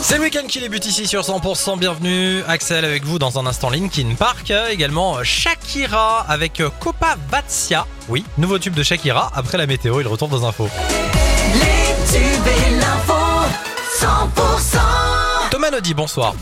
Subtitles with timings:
[0.00, 1.78] C'est le week-end qui débute ici sur 100%.
[1.78, 4.52] Bienvenue, Axel avec vous dans un instant Linkin Park.
[4.70, 7.86] Également Shakira avec Copa Vatsia.
[8.08, 9.30] Oui, nouveau tube de Shakira.
[9.34, 10.68] Après la météo, il retourne dans Info.
[11.52, 13.12] Les tubes et l'info,
[14.00, 14.78] 100%.
[15.50, 16.34] Thomas Nodi, bonsoir.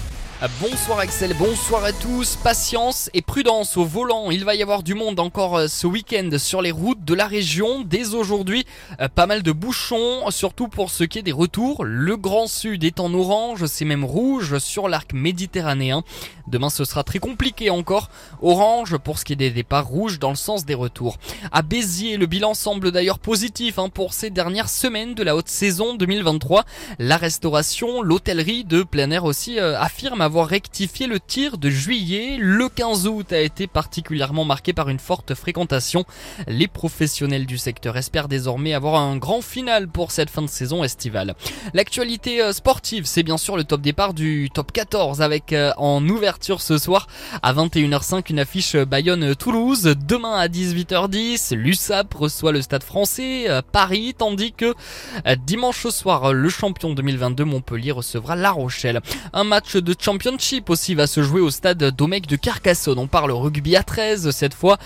[0.60, 2.34] Bonsoir Axel, bonsoir à tous.
[2.34, 4.32] Patience et prudence au volant.
[4.32, 7.28] Il va y avoir du monde encore euh, ce week-end sur les routes de la
[7.28, 7.82] région.
[7.82, 8.66] Dès aujourd'hui,
[9.00, 11.84] euh, pas mal de bouchons, surtout pour ce qui est des retours.
[11.84, 16.02] Le Grand Sud est en orange, c'est même rouge sur l'arc méditerranéen.
[16.48, 18.10] Demain, ce sera très compliqué encore.
[18.40, 21.18] Orange pour ce qui est des départs, rouge dans le sens des retours.
[21.52, 25.48] À Béziers, le bilan semble d'ailleurs positif hein, pour ces dernières semaines de la haute
[25.48, 26.64] saison 2023.
[26.98, 32.36] La restauration, l'hôtellerie de plein air aussi euh, affirme avoir rectifié le tir de juillet.
[32.40, 36.04] Le 15 août a été particulièrement marqué par une forte fréquentation.
[36.48, 40.82] Les professionnels du secteur espèrent désormais avoir un grand final pour cette fin de saison
[40.84, 41.34] estivale.
[41.74, 46.06] L'actualité euh, sportive, c'est bien sûr le top départ du top 14 avec euh, en
[46.08, 47.06] ouverture ce soir
[47.42, 49.94] à 21h05 une affiche Bayonne-Toulouse.
[50.06, 54.74] Demain à 18h10, l'USAP reçoit le stade français euh, Paris, tandis que
[55.44, 59.00] dimanche soir, le champion 2022 Montpellier recevra La Rochelle.
[59.32, 63.00] Un match de champion Championship aussi va se jouer au stade Domecq de Carcassonne.
[63.00, 64.76] On parle rugby à 13 cette fois.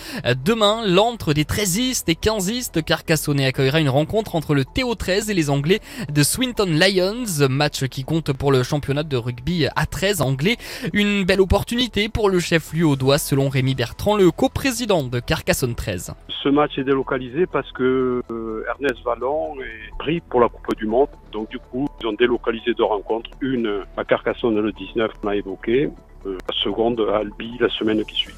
[0.47, 5.51] Demain, l'entre des 13istes et 15istes carcassonnais accueillera une rencontre entre le TO13 et les
[5.51, 7.47] Anglais de Swinton Lions.
[7.51, 10.56] Match qui compte pour le championnat de rugby à 13 anglais.
[10.95, 15.75] Une belle opportunité pour le chef-lieu au doigt selon Rémi Bertrand, le coprésident de Carcassonne
[15.75, 16.15] 13.
[16.43, 20.87] Ce match est délocalisé parce que euh, Ernest Vallon est pris pour la Coupe du
[20.87, 21.09] Monde.
[21.33, 23.28] Donc du coup, ils ont délocalisé deux rencontres.
[23.41, 25.91] Une à Carcassonne le 19, on a évoqué.
[26.27, 28.34] Euh, la seconde à Albi la semaine qui suit.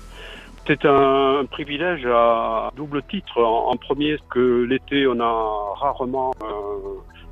[0.67, 3.43] C'est un privilège à double titre.
[3.43, 6.47] En, premier, que l'été, on a rarement euh,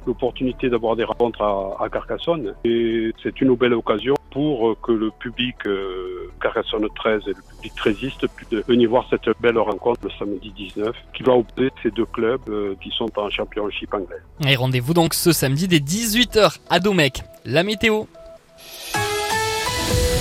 [0.06, 2.54] l'opportunité d'avoir des rencontres à, Carcassonne.
[2.64, 7.74] Et c'est une belle occasion pour que le public euh, Carcassonne 13 et le public
[7.76, 7.96] 13
[8.34, 12.76] puissent venir voir cette belle rencontre le samedi 19 qui va opposer ces deux clubs
[12.80, 14.16] qui sont en championship anglais.
[14.46, 17.22] Et rendez-vous donc ce samedi dès 18h à Domecq.
[17.44, 18.04] La météo.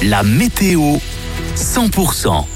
[0.02, 0.98] La météo
[1.56, 2.55] 100%.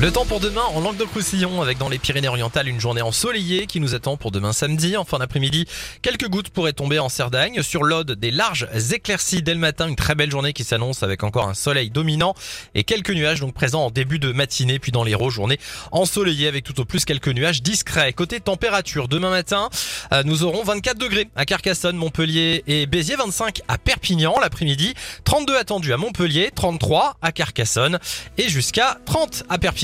[0.00, 3.96] Le temps pour demain en Languedoc-Roussillon avec dans les Pyrénées-Orientales une journée ensoleillée qui nous
[3.96, 4.96] attend pour demain samedi.
[4.96, 5.66] En fin d'après-midi,
[6.02, 7.62] quelques gouttes pourraient tomber en Cerdagne.
[7.62, 9.88] Sur l'Aude, des larges éclaircies dès le matin.
[9.88, 12.34] Une très belle journée qui s'annonce avec encore un soleil dominant
[12.76, 14.78] et quelques nuages donc présents en début de matinée.
[14.78, 15.58] Puis dans l'Hérault, journée
[15.90, 18.12] ensoleillée avec tout au plus quelques nuages discrets.
[18.12, 19.68] Côté température, demain matin,
[20.12, 24.94] euh, nous aurons 24 degrés à Carcassonne, Montpellier et Béziers, 25 à Perpignan l'après-midi,
[25.24, 27.98] 32 attendus à Montpellier, 33 à Carcassonne
[28.36, 29.78] et jusqu'à 30 à Perpignan.